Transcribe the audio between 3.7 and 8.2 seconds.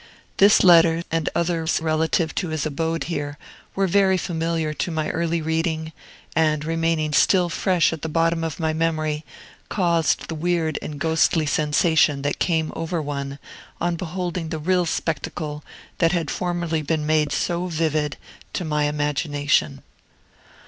were very familiar to my earlier reading, and, remaining still fresh at the